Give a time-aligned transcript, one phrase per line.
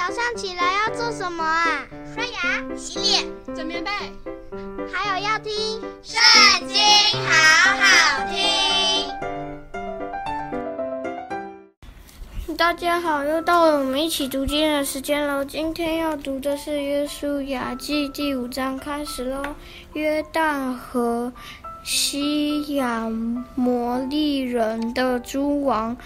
[0.00, 1.84] 早上起来要做什么啊？
[2.14, 3.90] 刷牙、洗脸、整棉被，
[4.90, 5.52] 还有要听
[6.02, 6.18] 《圣
[6.66, 6.78] 经》，
[7.28, 8.40] 好好听。
[12.56, 15.44] 大家好，又到了我们一起读经的时间了。
[15.44, 19.54] 今天要读的是《约书亚记》第五章，开始喽。
[19.92, 21.30] 约旦河。
[21.82, 23.08] 西亚
[23.54, 25.96] 摩利人的诸王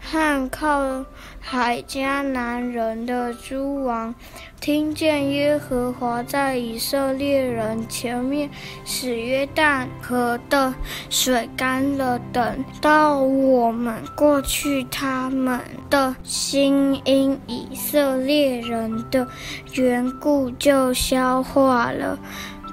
[0.00, 1.04] 和靠
[1.40, 4.14] 海迦南人的诸王，
[4.60, 8.48] 听见耶和华在以色列人前面
[8.84, 10.72] 使约旦河的
[11.10, 15.60] 水干了，等到我们过去，他们
[15.90, 19.26] 的心因以色列人的
[19.74, 22.18] 缘故就消化了，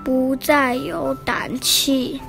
[0.06, 2.22] 不再有胆气。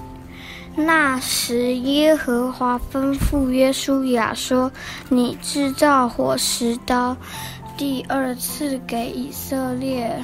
[0.74, 4.72] 那时，耶和华吩咐约书亚说
[5.10, 7.14] ：“你制造火石刀，
[7.76, 10.18] 第二次给以色列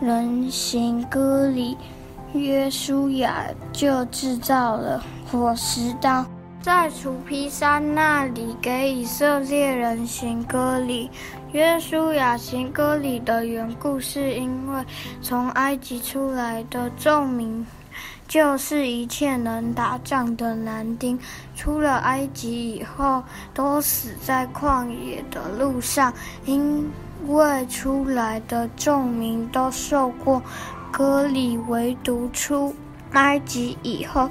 [0.00, 1.76] 人行割礼。”
[2.32, 6.24] 约书亚就制造了火石刀，
[6.62, 11.10] 在楚皮山那里给以色列人行割礼。
[11.52, 14.84] 约书亚行割礼的缘故，是因为
[15.20, 17.64] 从埃及出来的众民。
[18.26, 21.18] 就是一切能打仗的男丁，
[21.54, 26.12] 出了埃及以后，都死在旷野的路上，
[26.44, 26.90] 因
[27.26, 30.42] 为出来的众民都受过
[30.90, 32.74] 割礼，唯独出
[33.12, 34.28] 埃及以后，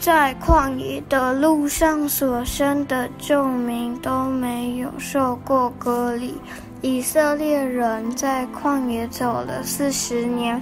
[0.00, 6.34] 在旷野的路上所生的众民都没有受过割礼。
[6.80, 10.60] 以色列人在旷野走了四十年。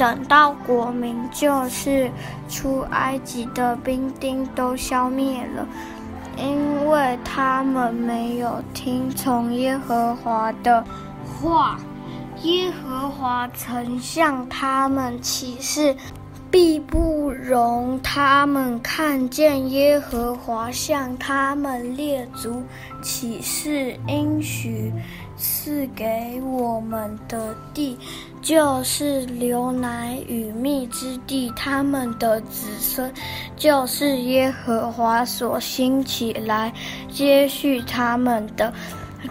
[0.00, 2.10] 等到国民，就是
[2.48, 5.68] 出埃及的兵丁都消灭了，
[6.38, 10.82] 因为他们没有听从耶和华的
[11.26, 11.78] 话。
[12.44, 15.94] 耶和华曾向他们起誓，
[16.50, 22.62] 必不容他们看见耶和华向他们列祖
[23.02, 24.90] 起誓应许
[25.40, 27.98] 赐给我们的地。
[28.42, 33.12] 就是牛奶与蜜之地，他们的子孙
[33.54, 36.72] 就是耶和华所兴起来
[37.10, 38.72] 接续他们的，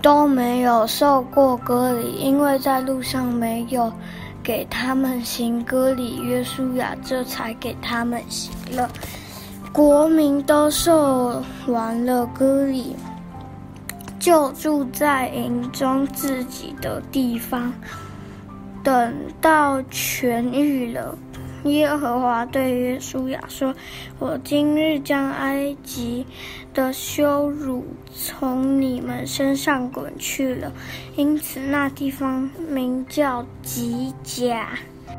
[0.03, 3.91] 都没有受过割礼，因为在路上没有
[4.44, 8.88] 给他们行割礼，约书亚这才给他们行了。
[9.74, 12.96] 国民都受完了割礼，
[14.19, 17.74] 就住在营中自己的地方。
[18.84, 21.18] 等到痊愈了，
[21.66, 23.75] 耶和华对约书亚说
[24.19, 26.25] ：“我今日将埃及
[26.74, 30.72] 的羞辱从你们身上滚去了。”
[31.18, 34.69] 因此，那地方名叫吉甲，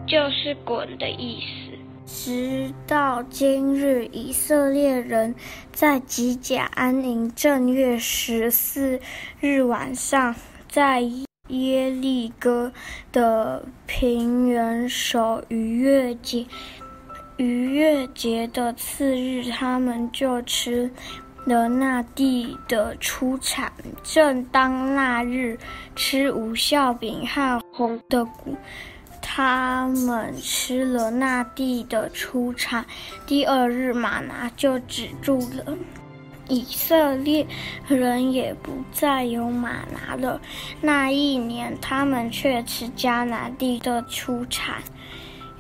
[0.07, 1.70] 就是“滚”的意思。
[2.13, 5.35] 直到今日，以色列人
[5.73, 7.33] 在吉甲安营。
[7.35, 9.01] 正月十四
[9.41, 10.35] 日晚上，
[10.69, 11.03] 在。
[11.49, 12.73] 耶利哥
[13.11, 16.47] 的平原守逾越节，
[17.39, 20.89] 逾越节的次日，他们就吃
[21.45, 23.73] 了那地的出产。
[24.05, 25.59] 正当那日，
[25.97, 28.55] 吃无酵饼和红的谷，
[29.43, 32.85] 他们吃了那地的出产。
[33.27, 35.75] 第二日，吗哪就止住了。
[36.47, 37.47] 以色列
[37.89, 40.39] 人也不再有吗哪了。
[40.83, 44.83] 那一年，他们却吃迦南地的出产。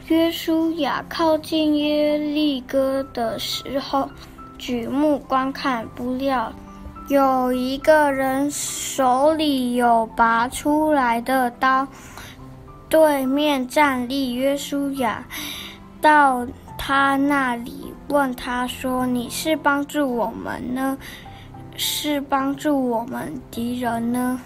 [0.08, 4.10] 约书亚靠近耶利哥的时候，
[4.58, 6.52] 举目观看，不料
[7.08, 11.88] 有一个人手里有拔出来的刀，
[12.90, 14.34] 对面站立。
[14.34, 15.24] 约书亚
[16.02, 16.46] 到
[16.76, 17.94] 他那里。
[18.08, 20.98] 问他说：“你是帮助我们呢，
[21.76, 24.40] 是帮助我们敌人呢？”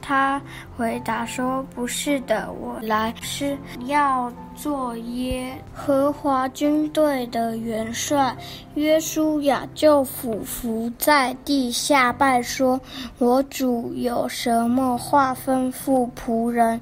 [0.00, 0.40] 他
[0.74, 8.34] 回答说：“不是的，我来是要做耶和华军队的元帅。”
[8.74, 12.80] 约书亚就俯伏在地下拜说
[13.18, 16.80] ：“我主有什么话吩咐仆人？”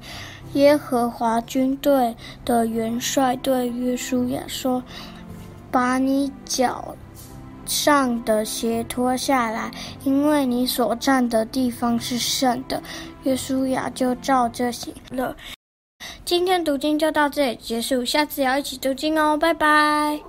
[0.53, 4.83] 耶和华军队的元帅对约书亚说。
[5.71, 6.95] 把你脚
[7.63, 9.69] 上的鞋脱下来，
[10.03, 12.81] 因为你所站的地方是圣的。
[13.21, 15.35] 约书亚就照着行了。
[16.25, 20.19] 今天读经就到这里结束，下次要一起读经哦，拜拜。